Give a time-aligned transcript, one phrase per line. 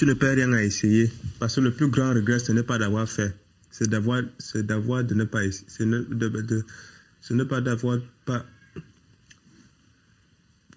[0.00, 1.12] Tu ne perds rien à essayer.
[1.38, 3.36] Parce que le plus grand regret, ce n'est pas d'avoir fait.
[3.70, 5.66] C'est d'avoir, c'est d'avoir de ne pas essayer.
[5.68, 6.64] C'est ne, de, de,
[7.20, 8.46] ce n'est pas d'avoir pas.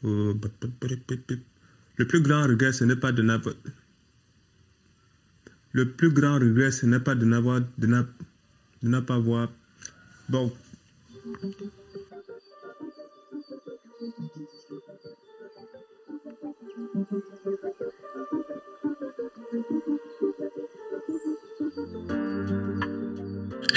[0.04, 0.34] Le
[2.06, 3.56] plus grand regret, ce n'est pas de n'avoir.
[5.72, 8.06] Le plus grand regret, ce n'est pas de n'avoir, de
[8.82, 9.50] ne pas avoir.
[10.28, 10.52] Bon.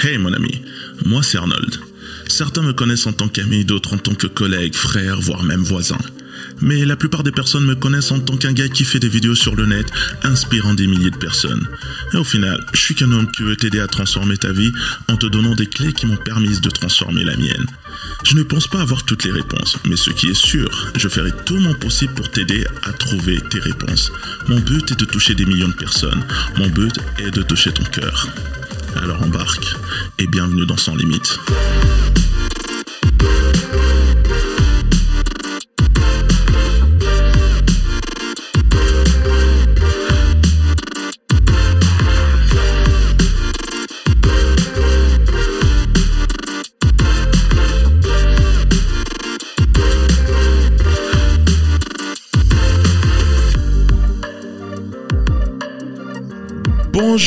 [0.07, 0.61] Hey mon ami,
[1.03, 1.81] moi c'est Arnold.
[2.29, 5.97] Certains me connaissent en tant qu'ami, d'autres en tant que collègue, frère, voire même voisin.
[6.61, 9.35] Mais la plupart des personnes me connaissent en tant qu'un gars qui fait des vidéos
[9.35, 9.85] sur le net,
[10.23, 11.67] inspirant des milliers de personnes.
[12.13, 14.71] Et au final, je suis qu'un homme qui veut t'aider à transformer ta vie
[15.09, 17.65] en te donnant des clés qui m'ont permis de transformer la mienne.
[18.23, 21.33] Je ne pense pas avoir toutes les réponses, mais ce qui est sûr, je ferai
[21.45, 24.09] tout mon possible pour t'aider à trouver tes réponses.
[24.47, 26.23] Mon but est de toucher des millions de personnes.
[26.57, 28.29] Mon but est de toucher ton cœur.
[29.01, 29.75] Alors embarque
[30.17, 31.39] et bienvenue dans Sans Limite.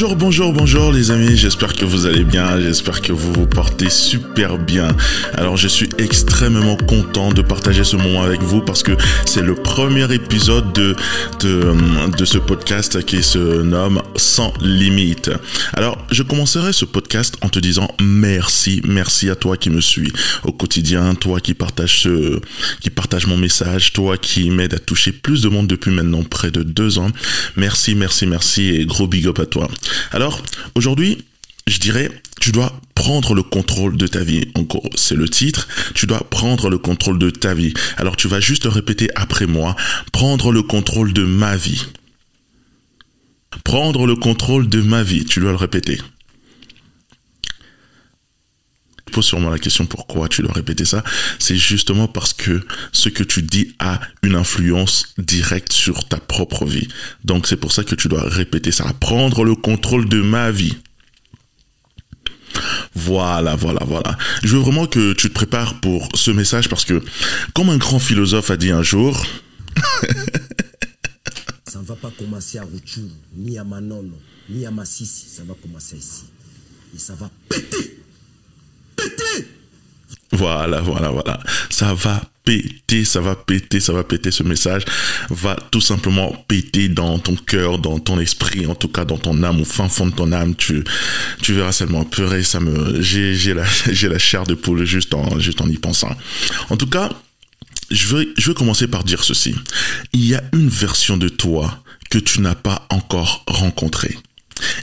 [0.00, 3.90] Bonjour, bonjour, bonjour les amis, j'espère que vous allez bien, j'espère que vous vous portez
[3.90, 4.96] super bien.
[5.34, 8.92] Alors je suis extrêmement content de partager ce moment avec vous parce que
[9.26, 10.96] c'est le premier épisode de,
[11.40, 11.74] de,
[12.16, 15.30] de ce podcast qui se nomme Sans limite.
[15.74, 20.10] Alors je commencerai ce podcast en te disant merci, merci à toi qui me suis
[20.44, 22.40] au quotidien, toi qui partage ce,
[22.80, 26.50] qui partage mon message, toi qui m'aide à toucher plus de monde depuis maintenant près
[26.50, 27.10] de deux ans.
[27.56, 29.68] Merci, merci, merci et gros big up à toi.
[30.12, 30.42] Alors,
[30.74, 31.24] aujourd'hui,
[31.66, 32.10] je dirais,
[32.40, 34.48] tu dois prendre le contrôle de ta vie.
[34.54, 35.68] Encore, c'est le titre.
[35.94, 37.72] Tu dois prendre le contrôle de ta vie.
[37.96, 39.76] Alors, tu vas juste répéter après moi.
[40.12, 41.82] Prendre le contrôle de ma vie.
[43.64, 45.24] Prendre le contrôle de ma vie.
[45.24, 46.00] Tu dois le répéter.
[49.10, 51.02] Tu poses sûrement la question pourquoi tu dois répéter ça?
[51.40, 56.64] C'est justement parce que ce que tu dis a une influence directe sur ta propre
[56.64, 56.86] vie.
[57.24, 58.84] Donc c'est pour ça que tu dois répéter ça.
[59.00, 60.76] Prendre le contrôle de ma vie.
[62.94, 64.16] Voilà, voilà, voilà.
[64.44, 67.02] Je veux vraiment que tu te prépares pour ce message parce que,
[67.52, 69.26] comme un grand philosophe a dit un jour,
[71.66, 75.54] ça ne va pas commencer à Rouchou, ni à Manono, ni à Massissi, ça va
[75.60, 76.26] commencer ici.
[76.94, 77.99] Et ça va péter.
[80.32, 81.40] Voilà, voilà, voilà.
[81.70, 84.30] Ça va péter, ça va péter, ça va péter.
[84.30, 84.84] Ce message
[85.28, 89.42] va tout simplement péter dans ton cœur, dans ton esprit, en tout cas dans ton
[89.42, 90.54] âme, au fin fond de ton âme.
[90.54, 90.84] Tu,
[91.42, 95.14] tu verras seulement purée, ça me, j'ai, j'ai la, j'ai la chair de poule juste
[95.14, 96.16] en, juste en y pensant.
[96.70, 97.10] En tout cas,
[97.90, 99.54] je veux, je veux commencer par dire ceci.
[100.12, 104.16] Il y a une version de toi que tu n'as pas encore rencontrée.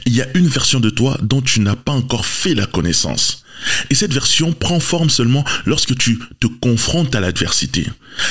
[0.06, 3.44] Il y a une version de toi dont tu n'as pas encore fait la connaissance.
[3.90, 7.88] Et cette version prend forme seulement lorsque tu te confrontes à l'adversité.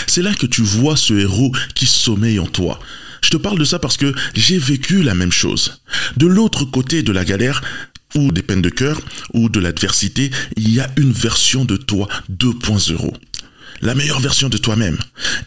[0.07, 2.81] C'est là que tu vois ce héros qui sommeille en toi.
[3.23, 5.81] Je te parle de ça parce que j'ai vécu la même chose.
[6.17, 7.63] De l'autre côté de la galère,
[8.15, 9.01] ou des peines de cœur,
[9.35, 13.13] ou de l'adversité, il y a une version de toi 2.0
[13.83, 14.99] la meilleure version de toi-même.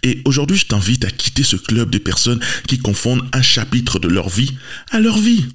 [0.04, 4.08] Et aujourd'hui, je t'invite à quitter ce club des personnes qui confondent un chapitre de
[4.08, 4.56] leur vie
[4.92, 5.48] à leur vie.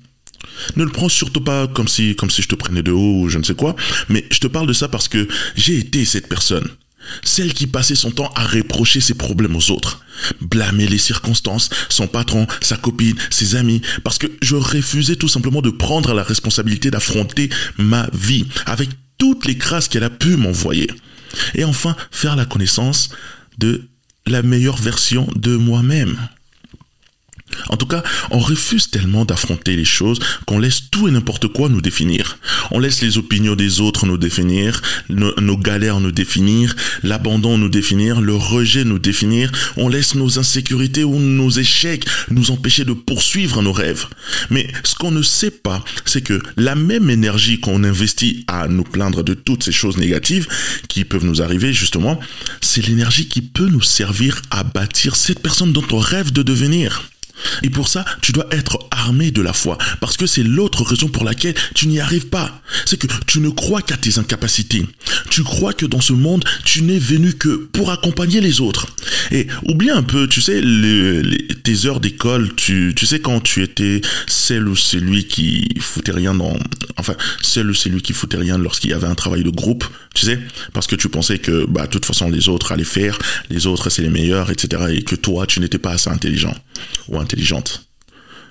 [0.77, 3.29] Ne le prends surtout pas comme si, comme si je te prenais de haut ou
[3.29, 3.77] je ne sais quoi,
[4.09, 6.69] mais je te parle de ça parce que j'ai été cette personne.
[7.23, 10.01] Celle qui passait son temps à reprocher ses problèmes aux autres,
[10.41, 15.61] blâmer les circonstances, son patron, sa copine, ses amis, parce que je refusais tout simplement
[15.61, 18.89] de prendre la responsabilité d'affronter ma vie avec
[19.19, 20.91] toutes les crasses qu'elle a pu m'envoyer.
[21.55, 23.11] Et enfin, faire la connaissance
[23.59, 23.89] de
[24.27, 26.17] la meilleure version de moi-même.
[27.69, 31.69] En tout cas, on refuse tellement d'affronter les choses qu'on laisse tout et n'importe quoi
[31.69, 32.39] nous définir.
[32.71, 38.21] On laisse les opinions des autres nous définir, nos, galères nous définir, l'abandon nous définir,
[38.21, 39.51] le rejet nous définir.
[39.77, 44.07] On laisse nos insécurités ou nos échecs nous empêcher de poursuivre nos rêves.
[44.51, 48.85] Mais ce qu'on ne sait pas, c'est que la même énergie qu'on investit à nous
[48.85, 50.49] plaindre de toutes ces choses négatives
[50.89, 52.19] qui peuvent nous arriver justement,
[52.61, 57.03] c'est l'énergie qui peut nous servir à bâtir cette personne dont on rêve de devenir.
[57.63, 61.09] Et pour ça, tu dois être armé de la foi, parce que c'est l'autre raison
[61.09, 62.63] pour laquelle tu n'y arrives pas.
[62.87, 64.85] c'est que tu ne crois qu'à tes incapacités.
[65.31, 68.87] Tu crois que dans ce monde, tu n'es venu que pour accompagner les autres.
[69.31, 70.63] Et oublie un peu, tu sais,
[71.63, 76.35] tes heures d'école, tu, tu sais, quand tu étais celle ou celui qui foutait rien
[76.35, 76.57] dans,
[76.97, 79.85] enfin, celle ou celui qui foutait rien lorsqu'il y avait un travail de groupe,
[80.15, 80.39] tu sais,
[80.73, 83.19] parce que tu pensais que, bah, de toute façon, les autres allaient faire,
[83.51, 86.55] les autres c'est les meilleurs, etc., et que toi, tu n'étais pas assez intelligent
[87.09, 87.19] ou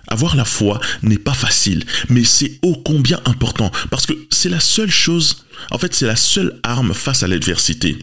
[0.08, 4.60] Avoir la foi n'est pas facile, mais c'est ô combien important, parce que c'est la
[4.60, 7.98] seule chose, en fait c'est la seule arme face à l'adversité.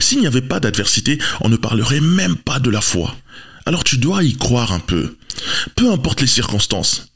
[0.00, 3.14] S'il n'y avait pas d'adversité, on ne parlerait même pas de la foi.
[3.66, 5.16] Alors tu dois y croire un peu,
[5.76, 7.12] peu importe les circonstances.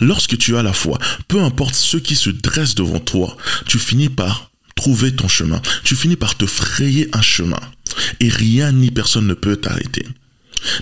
[0.00, 3.36] Lorsque tu as la foi, peu importe ce qui se dresse devant toi,
[3.66, 7.60] tu finis par trouver ton chemin, tu finis par te frayer un chemin,
[8.20, 10.06] et rien ni personne ne peut t'arrêter.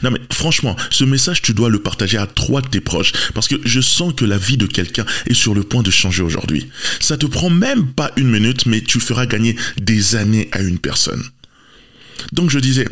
[0.03, 3.49] Non mais franchement, ce message, tu dois le partager à trois de tes proches parce
[3.49, 6.69] que je sens que la vie de quelqu'un est sur le point de changer aujourd'hui.
[7.01, 10.79] Ça te prend même pas une minute, mais tu feras gagner des années à une
[10.79, 11.23] personne.
[12.33, 12.87] Donc je disais,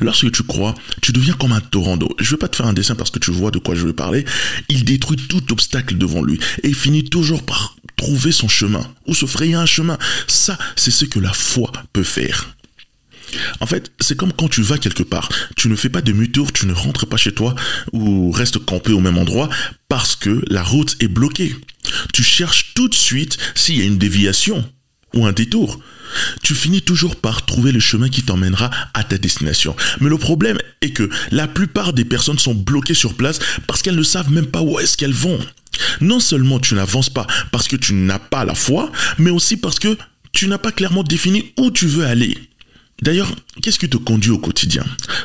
[0.00, 2.14] lorsque tu crois, tu deviens comme un torrent d'eau.
[2.18, 3.86] Je ne vais pas te faire un dessin parce que tu vois de quoi je
[3.86, 4.24] veux parler.
[4.68, 9.14] Il détruit tout obstacle devant lui et il finit toujours par trouver son chemin ou
[9.14, 9.98] se frayer un chemin.
[10.26, 12.55] Ça, c'est ce que la foi peut faire.
[13.60, 15.28] En fait, c'est comme quand tu vas quelque part.
[15.56, 17.54] Tu ne fais pas demi-tour, tu ne rentres pas chez toi
[17.92, 19.48] ou restes campé au même endroit
[19.88, 21.54] parce que la route est bloquée.
[22.12, 24.64] Tu cherches tout de suite s'il y a une déviation
[25.14, 25.80] ou un détour.
[26.42, 29.74] Tu finis toujours par trouver le chemin qui t'emmènera à ta destination.
[30.00, 33.96] Mais le problème est que la plupart des personnes sont bloquées sur place parce qu'elles
[33.96, 35.38] ne savent même pas où est-ce qu'elles vont.
[36.00, 39.78] Non seulement tu n'avances pas parce que tu n'as pas la foi, mais aussi parce
[39.78, 39.96] que
[40.32, 42.36] tu n'as pas clairement défini où tu veux aller.
[43.02, 44.84] D'ailleurs, qu'est-ce qui te conduit au quotidien?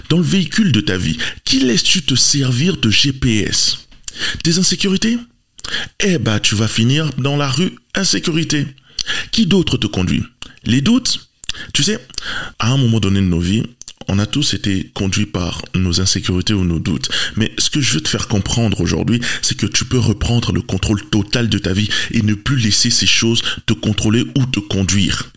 [0.10, 3.88] Dans le véhicule de ta vie, qui laisses-tu te servir de GPS
[4.44, 5.18] Tes insécurités?
[6.00, 8.68] Eh bah, tu vas finir dans la rue insécurité.
[9.32, 10.24] Qui d'autre te conduit?
[10.66, 11.30] Les doutes?
[11.74, 12.00] Tu sais,
[12.60, 13.64] à un moment donné de nos vies,
[14.08, 17.10] on a tous été conduits par nos insécurités ou nos doutes.
[17.38, 20.62] Mais ce que je veux te faire comprendre aujourd'hui, c'est que tu peux reprendre le
[20.62, 24.60] contrôle total de ta vie et ne plus laisser ces choses te contrôler ou te
[24.60, 25.32] conduire.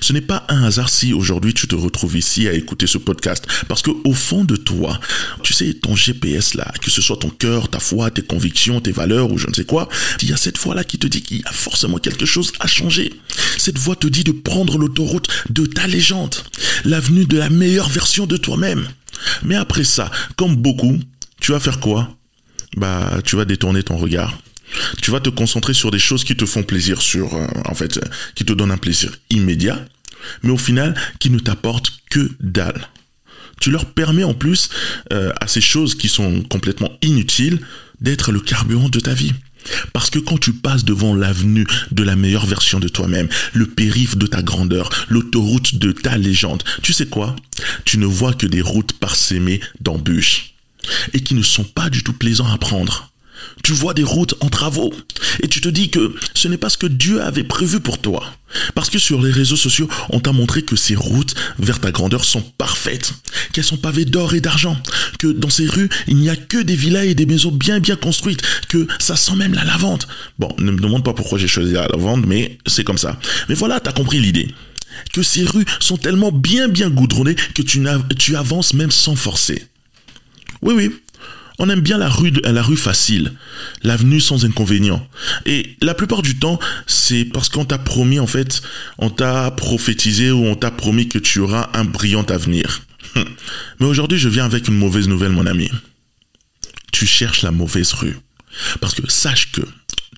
[0.00, 3.46] Ce n'est pas un hasard si aujourd'hui tu te retrouves ici à écouter ce podcast,
[3.68, 4.98] parce que au fond de toi,
[5.42, 8.92] tu sais, ton GPS là, que ce soit ton cœur, ta foi, tes convictions, tes
[8.92, 9.88] valeurs ou je ne sais quoi,
[10.22, 12.52] il y a cette voix là qui te dit qu'il y a forcément quelque chose
[12.60, 13.12] à changer.
[13.58, 16.36] Cette voix te dit de prendre l'autoroute de ta légende,
[16.84, 18.88] l'avenue de la meilleure version de toi-même.
[19.44, 20.98] Mais après ça, comme beaucoup,
[21.40, 22.16] tu vas faire quoi?
[22.76, 24.38] Bah, tu vas détourner ton regard
[25.00, 28.00] tu vas te concentrer sur des choses qui te font plaisir, sur, euh, en fait,
[28.34, 29.84] qui te donnent un plaisir immédiat,
[30.42, 32.88] mais au final, qui ne t'apportent que dalle.
[33.60, 34.68] Tu leur permets en plus
[35.12, 37.60] euh, à ces choses qui sont complètement inutiles
[38.00, 39.32] d'être le carburant de ta vie.
[39.92, 44.16] Parce que quand tu passes devant l'avenue de la meilleure version de toi-même, le périph'
[44.16, 47.34] de ta grandeur, l'autoroute de ta légende, tu sais quoi?
[47.84, 50.54] Tu ne vois que des routes parsemées d'embûches
[51.14, 53.10] et qui ne sont pas du tout plaisantes à prendre.
[53.62, 54.92] Tu vois des routes en travaux
[55.42, 58.32] et tu te dis que ce n'est pas ce que Dieu avait prévu pour toi.
[58.74, 62.24] Parce que sur les réseaux sociaux, on t'a montré que ces routes vers ta grandeur
[62.24, 63.12] sont parfaites,
[63.52, 64.76] qu'elles sont pavées d'or et d'argent,
[65.18, 67.96] que dans ces rues, il n'y a que des villas et des maisons bien bien
[67.96, 70.04] construites, que ça sent même la lavande.
[70.38, 73.18] Bon, ne me demande pas pourquoi j'ai choisi la lavande, mais c'est comme ça.
[73.48, 74.48] Mais voilà, t'as compris l'idée
[75.12, 77.84] que ces rues sont tellement bien bien goudronnées que tu,
[78.18, 79.66] tu avances même sans forcer.
[80.62, 80.90] Oui, oui,
[81.58, 83.32] on aime bien la rue, la rue facile,
[83.82, 85.06] l'avenue sans inconvénient.
[85.46, 88.62] Et la plupart du temps, c'est parce qu'on t'a promis, en fait,
[88.98, 92.82] on t'a prophétisé ou on t'a promis que tu auras un brillant avenir.
[93.80, 95.70] Mais aujourd'hui, je viens avec une mauvaise nouvelle, mon ami.
[96.92, 98.18] Tu cherches la mauvaise rue.
[98.80, 99.62] Parce que sache que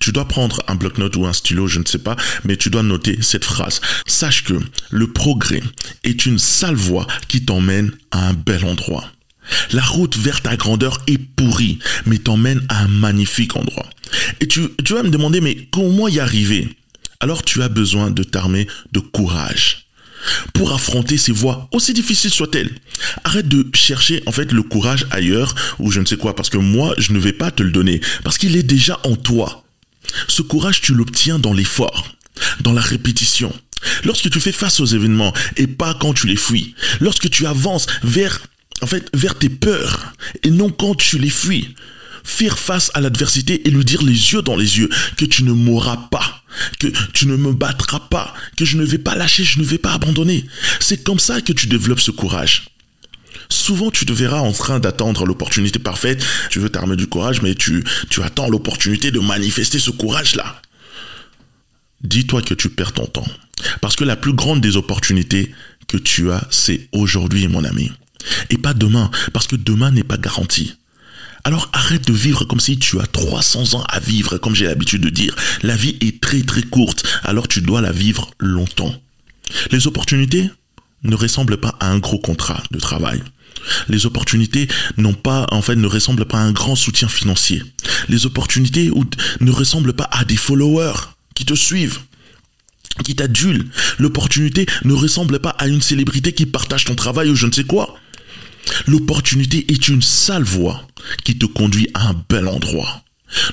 [0.00, 2.82] tu dois prendre un bloc-notes ou un stylo, je ne sais pas, mais tu dois
[2.82, 3.80] noter cette phrase.
[4.06, 4.54] Sache que
[4.90, 5.62] le progrès
[6.04, 9.04] est une sale voie qui t'emmène à un bel endroit.
[9.72, 13.88] La route vers ta grandeur est pourrie, mais t'emmène à un magnifique endroit.
[14.40, 16.68] Et tu, tu vas me demander, mais comment y arriver?
[17.20, 19.88] Alors tu as besoin de t'armer de courage
[20.52, 22.70] pour affronter ces voies, aussi difficiles soient-elles.
[23.24, 26.58] Arrête de chercher en fait le courage ailleurs ou je ne sais quoi, parce que
[26.58, 29.64] moi, je ne vais pas te le donner, parce qu'il est déjà en toi.
[30.26, 32.08] Ce courage, tu l'obtiens dans l'effort,
[32.60, 33.52] dans la répétition.
[34.04, 36.74] Lorsque tu fais face aux événements et pas quand tu les fuis.
[37.00, 38.40] Lorsque tu avances vers
[38.82, 41.74] en fait, vers tes peurs et non quand tu les fuis.
[42.24, 45.52] Faire face à l'adversité et lui dire les yeux dans les yeux que tu ne
[45.52, 46.44] mourras pas,
[46.78, 49.78] que tu ne me battras pas, que je ne vais pas lâcher, je ne vais
[49.78, 50.44] pas abandonner.
[50.78, 52.66] C'est comme ça que tu développes ce courage.
[53.48, 56.22] Souvent, tu te verras en train d'attendre l'opportunité parfaite.
[56.50, 57.84] Tu veux t'armer du courage, mais tu,
[58.22, 60.60] attends l'opportunité de manifester ce courage-là.
[62.02, 63.26] dis-toi que tu perds ton temps.
[63.80, 65.52] Parce que la plus grande des opportunités
[65.88, 67.90] que tu as, c'est aujourd'hui, mon ami.
[68.50, 70.74] Et pas demain, parce que demain n'est pas garanti.
[71.44, 75.02] Alors arrête de vivre comme si tu as 300 ans à vivre, comme j'ai l'habitude
[75.02, 75.34] de dire.
[75.62, 78.94] La vie est très très courte, alors tu dois la vivre longtemps.
[79.70, 80.50] Les opportunités
[81.04, 83.22] ne ressemblent pas à un gros contrat de travail.
[83.88, 87.62] Les opportunités n'ont pas, en fait, ne ressemblent pas à un grand soutien financier.
[88.08, 88.90] Les opportunités
[89.40, 92.00] ne ressemblent pas à des followers qui te suivent
[93.04, 93.66] qui t'adulent.
[93.98, 97.64] L'opportunité ne ressemble pas à une célébrité qui partage ton travail ou je ne sais
[97.64, 97.96] quoi.
[98.86, 100.86] L'opportunité est une sale voie
[101.24, 103.02] qui te conduit à un bel endroit.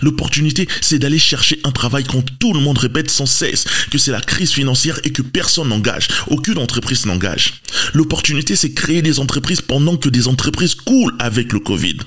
[0.02, 4.12] L'opportunité, c'est d'aller chercher un travail quand tout le monde répète sans cesse que c'est
[4.12, 7.56] la crise financière et que personne n'engage, aucune entreprise n'engage.
[7.94, 11.98] L'opportunité, c'est créer des entreprises pendant que des entreprises coulent avec le Covid.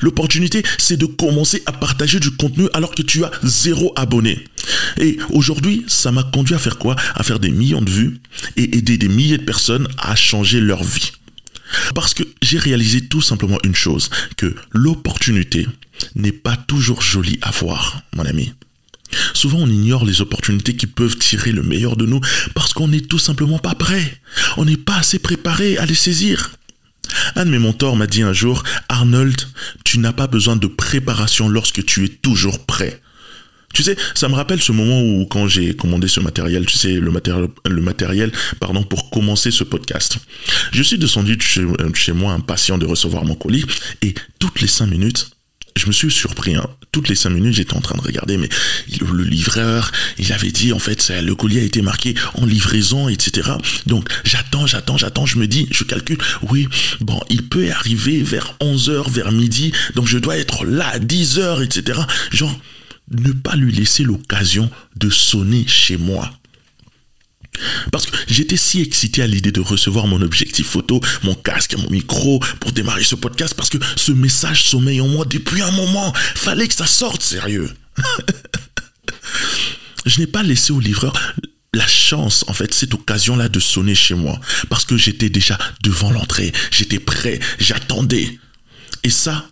[0.00, 4.44] L'opportunité, c'est de commencer à partager du contenu alors que tu as zéro abonné.
[4.98, 6.96] Et aujourd'hui, ça m'a conduit à faire quoi?
[7.14, 8.20] À faire des millions de vues
[8.56, 11.12] et aider des milliers de personnes à changer leur vie.
[11.94, 15.66] Parce que j'ai réalisé tout simplement une chose, que l'opportunité
[16.14, 18.52] n'est pas toujours jolie à voir, mon ami.
[19.32, 22.20] Souvent, on ignore les opportunités qui peuvent tirer le meilleur de nous
[22.54, 24.20] parce qu'on n'est tout simplement pas prêt.
[24.56, 26.52] On n'est pas assez préparé à les saisir.
[27.36, 29.40] Un de mes mentors m'a dit un jour, Arnold,
[29.84, 33.00] tu n'as pas besoin de préparation lorsque tu es toujours prêt.
[33.78, 36.94] Tu sais, ça me rappelle ce moment où quand j'ai commandé ce matériel, tu sais,
[36.94, 40.18] le matériel, le matériel, pardon, pour commencer ce podcast.
[40.72, 43.64] Je suis descendu chez, chez moi impatient de recevoir mon colis
[44.02, 45.30] et toutes les cinq minutes,
[45.76, 46.56] je me suis surpris.
[46.56, 46.66] Hein.
[46.90, 48.48] Toutes les cinq minutes, j'étais en train de regarder, mais
[49.00, 53.48] le livreur, il avait dit, en fait, le colis a été marqué en livraison, etc.
[53.86, 56.18] Donc, j'attends, j'attends, j'attends, je me dis, je calcule,
[56.50, 56.66] oui,
[57.00, 61.62] bon, il peut arriver vers 11h, vers midi, donc je dois être là à 10h,
[61.62, 62.00] etc.
[62.32, 62.58] Genre,
[63.10, 66.30] ne pas lui laisser l'occasion de sonner chez moi.
[67.90, 71.90] Parce que j'étais si excité à l'idée de recevoir mon objectif photo, mon casque, mon
[71.90, 76.12] micro pour démarrer ce podcast parce que ce message sommeille en moi depuis un moment.
[76.14, 77.70] Fallait que ça sorte, sérieux.
[80.06, 81.34] Je n'ai pas laissé au livreur
[81.74, 84.40] la chance, en fait, cette occasion-là de sonner chez moi.
[84.68, 86.52] Parce que j'étais déjà devant l'entrée.
[86.70, 87.40] J'étais prêt.
[87.58, 88.38] J'attendais.
[89.04, 89.50] Et ça,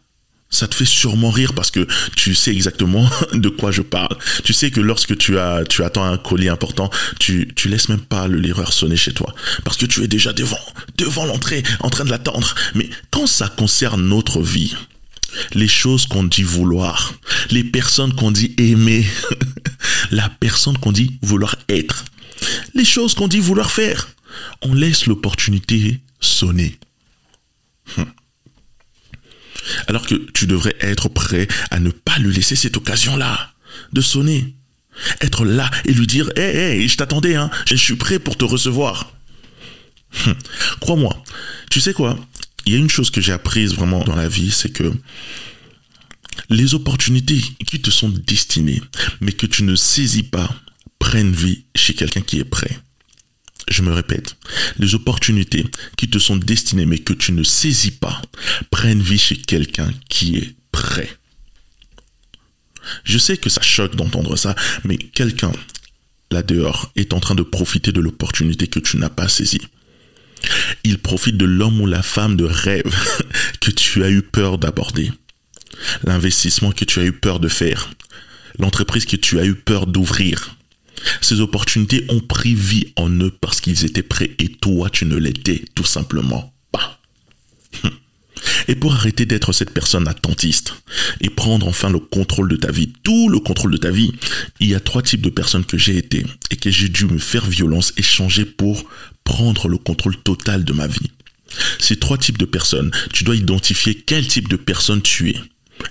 [0.51, 4.17] ça te fait sûrement rire parce que tu sais exactement de quoi je parle.
[4.45, 8.55] Tu sais que lorsque tu attends un colis important, tu, tu laisses même pas le
[8.71, 9.35] sonner chez toi.
[9.65, 10.59] Parce que tu es déjà devant,
[10.97, 12.55] devant l'entrée, en train de l'attendre.
[12.75, 14.75] Mais quand ça concerne notre vie,
[15.53, 17.13] les choses qu'on dit vouloir,
[17.51, 19.05] les personnes qu'on dit aimer,
[20.11, 22.05] la personne qu'on dit vouloir être,
[22.75, 24.09] les choses qu'on dit vouloir faire,
[24.63, 26.79] on laisse l'opportunité sonner.
[27.99, 28.07] Hum
[29.87, 33.53] alors que tu devrais être prêt à ne pas lui laisser cette occasion-là
[33.93, 34.55] de sonner.
[35.21, 38.45] Être là et lui dire Hé, hé, je t'attendais, hein, je suis prêt pour te
[38.45, 39.13] recevoir.
[40.27, 40.35] Hum.
[40.81, 41.23] Crois-moi,
[41.71, 42.19] tu sais quoi?
[42.65, 44.93] Il y a une chose que j'ai apprise vraiment dans la vie, c'est que
[46.51, 48.83] les opportunités qui te sont destinées,
[49.21, 50.49] mais que tu ne saisis pas,
[50.99, 52.79] prennent vie chez quelqu'un qui est prêt.
[53.69, 54.37] Je me répète,
[54.79, 58.21] les opportunités qui te sont destinées mais que tu ne saisis pas
[58.71, 61.11] prennent vie chez quelqu'un qui est prêt.
[63.05, 64.55] Je sais que ça choque d'entendre ça,
[64.85, 65.53] mais quelqu'un
[66.31, 69.63] là dehors est en train de profiter de l'opportunité que tu n'as pas saisie.
[70.85, 72.95] Il profite de l'homme ou la femme de rêve
[73.61, 75.11] que tu as eu peur d'aborder.
[76.05, 77.91] L'investissement que tu as eu peur de faire.
[78.59, 80.57] L'entreprise que tu as eu peur d'ouvrir.
[81.21, 85.17] Ces opportunités ont pris vie en eux parce qu'ils étaient prêts et toi, tu ne
[85.17, 87.01] l'étais tout simplement pas.
[88.69, 90.75] Et pour arrêter d'être cette personne attentiste
[91.21, 94.13] et prendre enfin le contrôle de ta vie, tout le contrôle de ta vie,
[94.61, 97.19] il y a trois types de personnes que j'ai été et que j'ai dû me
[97.19, 98.85] faire violence et changer pour
[99.25, 101.11] prendre le contrôle total de ma vie.
[101.79, 105.37] Ces trois types de personnes, tu dois identifier quel type de personne tu es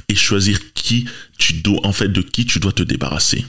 [0.09, 1.05] et choisir qui
[1.37, 3.45] tu dois, en fait, de qui tu dois te débarrasser.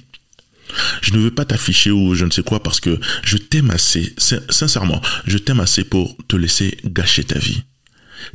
[1.00, 4.14] Je ne veux pas t'afficher ou je ne sais quoi parce que je t'aime assez,
[4.50, 7.62] sincèrement, je t'aime assez pour te laisser gâcher ta vie.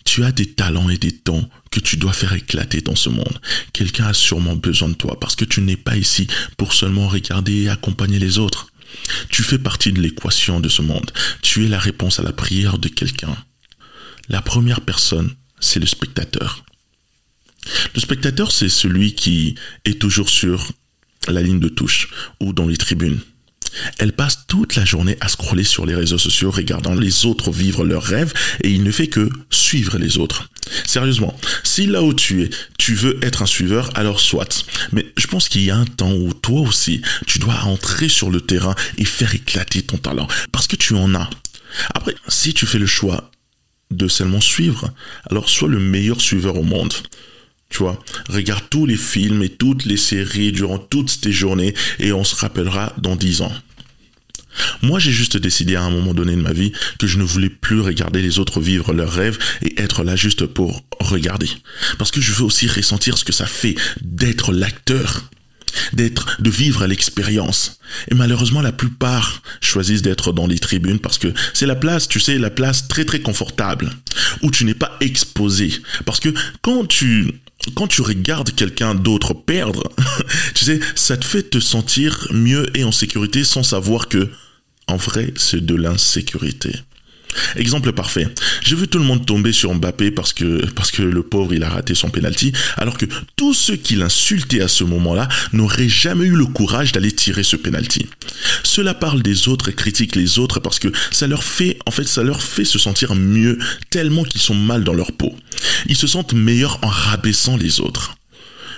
[0.06, 3.40] Tu as des talents et des dons que tu dois faire éclater dans ce monde.
[3.74, 7.64] Quelqu'un a sûrement besoin de toi parce que tu n'es pas ici pour seulement regarder
[7.64, 8.68] et accompagner les autres.
[9.30, 11.12] Tu fais partie de l'équation de ce monde.
[11.42, 13.36] Tu es la réponse à la prière de quelqu'un.
[14.30, 16.64] La première personne, c'est le spectateur.
[17.96, 20.72] Le spectateur, c'est celui qui est toujours sur
[21.28, 22.10] la ligne de touche
[22.40, 23.20] ou dans les tribunes.
[24.00, 27.86] Elle passe toute la journée à scroller sur les réseaux sociaux, regardant les autres vivre
[27.86, 30.50] leurs rêves, et il ne fait que suivre les autres.
[30.86, 34.66] Sérieusement, si là où tu es, tu veux être un suiveur, alors soit.
[34.92, 38.30] Mais je pense qu'il y a un temps où toi aussi, tu dois entrer sur
[38.30, 41.30] le terrain et faire éclater ton talent, parce que tu en as.
[41.94, 43.32] Après, si tu fais le choix
[43.90, 44.94] de seulement suivre,
[45.30, 46.94] alors sois le meilleur suiveur au monde.
[47.72, 48.00] Tu vois,
[48.30, 52.36] regarde tous les films et toutes les séries durant toutes tes journées et on se
[52.36, 53.52] rappellera dans dix ans.
[54.82, 57.50] Moi, j'ai juste décidé à un moment donné de ma vie que je ne voulais
[57.50, 61.50] plus regarder les autres vivre leurs rêves et être là juste pour regarder.
[61.98, 65.24] Parce que je veux aussi ressentir ce que ça fait d'être l'acteur
[65.94, 67.80] d'être, de vivre l'expérience.
[68.10, 72.20] Et malheureusement, la plupart choisissent d'être dans les tribunes parce que c'est la place, tu
[72.20, 73.90] sais, la place très très confortable
[74.42, 75.74] où tu n'es pas exposé.
[76.06, 77.32] Parce que quand tu,
[77.76, 79.92] quand tu regardes quelqu'un d'autre perdre,
[80.54, 84.30] tu sais, ça te fait te sentir mieux et en sécurité sans savoir que,
[84.88, 86.72] en vrai, c'est de l'insécurité.
[87.56, 88.28] Exemple parfait.
[88.64, 91.64] J'ai vu tout le monde tomber sur Mbappé parce que, parce que le pauvre il
[91.64, 96.26] a raté son penalty, alors que tous ceux qui l'insultaient à ce moment-là n'auraient jamais
[96.26, 98.08] eu le courage d'aller tirer ce penalty.
[98.64, 102.08] Cela parle des autres et critique les autres parce que ça leur fait, en fait,
[102.08, 103.58] ça leur fait se sentir mieux
[103.90, 105.36] tellement qu'ils sont mal dans leur peau.
[105.88, 108.16] Ils se sentent meilleurs en rabaissant les autres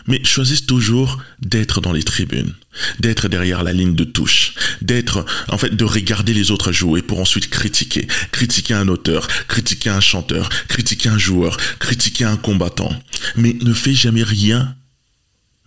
[0.07, 2.53] mais choisissent toujours d'être dans les tribunes,
[2.99, 7.19] d'être derrière la ligne de touche, d'être, en fait, de regarder les autres jouer pour
[7.19, 12.93] ensuite critiquer, critiquer un auteur, critiquer un chanteur, critiquer un joueur, critiquer un combattant,
[13.35, 14.75] mais ne fait jamais rien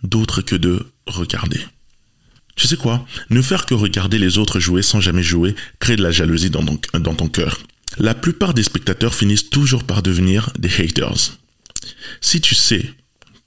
[0.03, 1.59] d'autre que de regarder.
[2.55, 3.05] Tu sais quoi?
[3.29, 6.65] Ne faire que regarder les autres jouer sans jamais jouer crée de la jalousie dans
[6.65, 7.59] ton, dans ton cœur.
[7.99, 11.37] La plupart des spectateurs finissent toujours par devenir des haters.
[12.19, 12.93] Si tu sais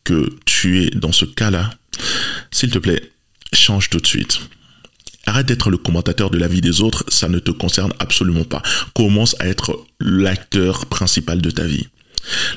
[0.05, 1.71] que tu es dans ce cas-là,
[2.51, 3.11] s'il te plaît,
[3.53, 4.41] change tout de suite.
[5.27, 8.63] Arrête d'être le commentateur de la vie des autres, ça ne te concerne absolument pas.
[8.95, 11.87] Commence à être l'acteur principal de ta vie.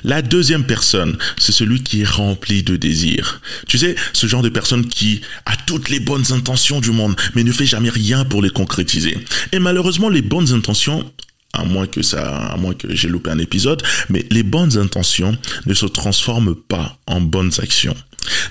[0.04, 3.42] La deuxième personne, c'est celui qui est rempli de désir.
[3.68, 7.44] Tu sais, ce genre de personne qui a toutes les bonnes intentions du monde, mais
[7.44, 9.18] ne fait jamais rien pour les concrétiser.
[9.52, 11.10] Et malheureusement, les bonnes intentions,
[11.54, 15.38] à moins que ça, à moins que j'ai loupé un épisode, mais les bonnes intentions
[15.66, 17.96] ne se transforment pas en bonnes actions.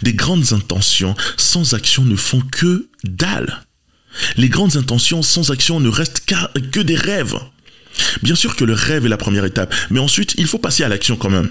[0.02, 3.62] Des grandes intentions sans action ne font que dalle.
[4.36, 6.24] Les grandes intentions sans action ne restent
[6.70, 7.38] que des rêves.
[8.22, 10.88] Bien sûr que le rêve est la première étape, mais ensuite il faut passer à
[10.88, 11.50] l'action quand même.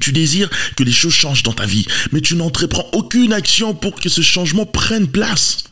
[0.00, 3.98] Tu désires que les choses changent dans ta vie, mais tu n'entreprends aucune action pour
[3.98, 5.64] que ce changement prenne place.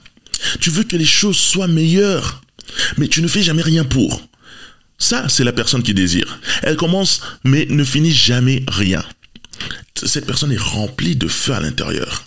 [0.60, 2.42] Tu veux que les choses soient meilleures,
[2.96, 4.22] mais tu ne fais jamais rien pour.
[4.98, 6.38] Ça, c'est la personne qui désire.
[6.62, 9.04] Elle commence, mais ne finit jamais rien.
[9.94, 12.26] Cette personne est remplie de feu à l'intérieur.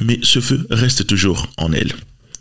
[0.00, 1.92] Mais ce feu reste toujours en elle.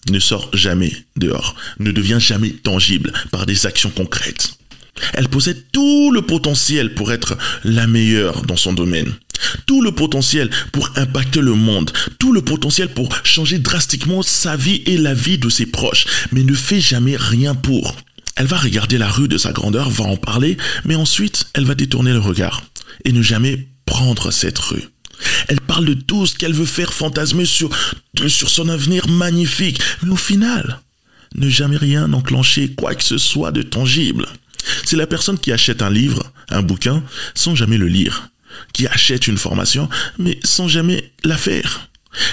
[0.10, 4.54] Ne sort jamais dehors, ne devient jamais tangible par des actions concrètes.
[5.14, 9.14] Elle possède tout le potentiel pour être la meilleure dans son domaine.
[9.66, 11.92] Tout le potentiel pour impacter le monde.
[12.18, 16.06] Tout le potentiel pour changer drastiquement sa vie et la vie de ses proches.
[16.32, 17.96] Mais ne fait jamais rien pour.
[18.40, 21.76] Elle va regarder la rue de sa grandeur, va en parler, mais ensuite elle va
[21.76, 22.64] détourner le regard
[23.04, 24.86] et ne jamais prendre cette rue.
[25.50, 27.70] Elle parle de tout ce qu'elle veut faire fantasmer sur,
[28.28, 30.80] sur son avenir magnifique, mais au final,
[31.36, 34.26] ne jamais rien enclencher quoi que ce soit de tangible.
[34.86, 37.04] C'est la personne qui achète un livre, un bouquin,
[37.36, 38.30] sans jamais le lire,
[38.72, 41.89] qui achète une formation, mais sans jamais la faire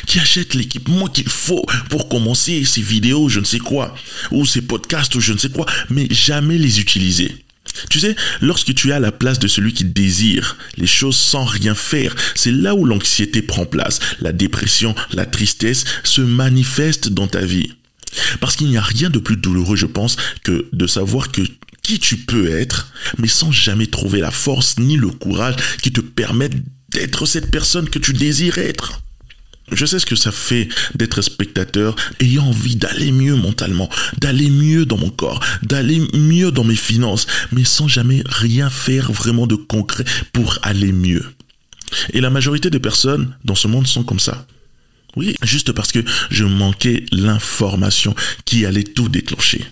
[0.07, 3.95] qui achète l'équipement qu'il faut pour commencer ces vidéos, je ne sais quoi,
[4.31, 7.47] ou ces podcasts ou je ne sais quoi, mais jamais les utiliser.
[7.91, 11.45] Tu sais, lorsque tu es à la place de celui qui désire les choses sans
[11.45, 17.27] rien faire, c'est là où l'anxiété prend place, la dépression, la tristesse se manifestent dans
[17.27, 17.73] ta vie.
[18.41, 21.43] Parce qu'il n'y a rien de plus douloureux, je pense, que de savoir que
[21.83, 26.01] qui tu peux être, mais sans jamais trouver la force ni le courage qui te
[26.01, 26.57] permettent
[26.89, 29.03] d'être cette personne que tu désires être.
[29.73, 34.87] Je sais ce que ça fait d'être spectateur ayant envie d'aller mieux mentalement, d'aller mieux
[34.87, 39.57] dans mon corps, d'aller mieux dans mes finances, mais sans jamais rien faire vraiment de
[39.57, 41.25] concret pour aller mieux.
[42.13, 44.47] Et la majorité des personnes dans ce monde sont comme ça.
[45.17, 49.65] Oui, juste parce que je manquais l'information qui allait tout déclencher.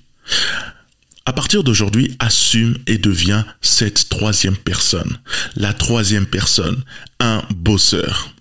[1.26, 5.18] À partir d'aujourd'hui, assume et deviens cette troisième personne.
[5.56, 6.82] La troisième personne,
[7.20, 8.33] un bosseur.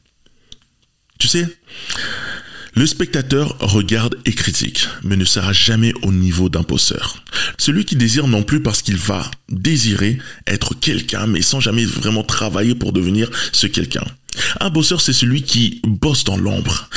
[1.24, 1.48] Tu sais,
[2.76, 7.24] le spectateur regarde et critique, mais ne sera jamais au niveau d'un posseur.
[7.58, 12.24] Celui qui désire non plus parce qu'il va désirer être quelqu'un, mais sans jamais vraiment
[12.24, 14.04] travailler pour devenir ce quelqu'un.
[14.60, 16.90] Un bosseur, c'est celui qui bosse dans l'ombre.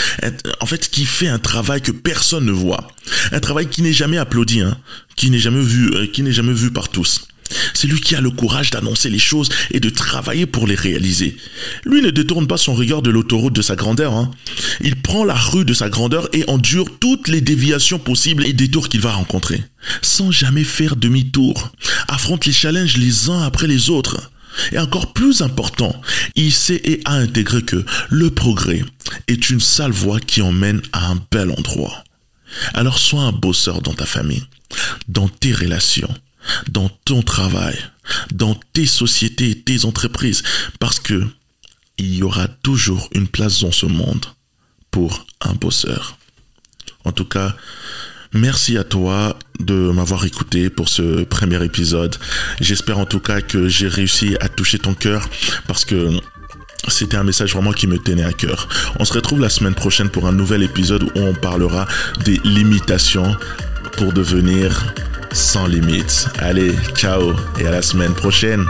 [0.59, 2.89] En fait, qui fait un travail que personne ne voit.
[3.31, 4.77] Un travail qui n'est jamais applaudi, hein,
[5.15, 7.29] qui n'est jamais vu, euh, qui n'est jamais vu par tous.
[7.75, 11.37] C'est lui qui a le courage d'annoncer les choses et de travailler pour les réaliser.
[11.85, 14.15] Lui ne détourne pas son regard de l'autoroute de sa grandeur.
[14.15, 14.31] Hein.
[14.81, 18.89] Il prend la rue de sa grandeur et endure toutes les déviations possibles et détours
[18.89, 19.63] qu'il va rencontrer.
[20.03, 21.73] Sans jamais faire demi-tour.
[22.09, 24.31] Affronte les challenges les uns après les autres.
[24.73, 25.95] Et encore plus important,
[26.35, 28.83] il sait et a intégré que le progrès
[29.29, 32.05] est une sale voie qui emmène à un bel endroit.
[32.75, 34.45] Alors sois un bosseur dans ta famille,
[35.09, 36.13] dans tes relations,
[36.69, 37.79] dans ton travail,
[38.33, 40.43] dans tes sociétés tes entreprises,
[40.79, 41.25] parce que
[41.99, 44.27] il y aura toujours une place dans ce monde
[44.91, 46.19] pour un bosseur.
[47.05, 47.57] En tout cas,
[48.33, 52.17] merci à toi de m'avoir écouté pour ce premier épisode.
[52.61, 55.29] J'espère en tout cas que j'ai réussi à toucher ton cœur
[55.67, 56.11] parce que
[56.89, 58.69] c'était un message vraiment qui me tenait à cœur.
[58.99, 61.87] On se retrouve la semaine prochaine pour un nouvel épisode où on parlera
[62.25, 63.35] des limitations
[63.97, 64.95] pour devenir
[65.37, 66.29] sans limite.
[66.39, 68.65] Allez, ciao et à la semaine prochaine.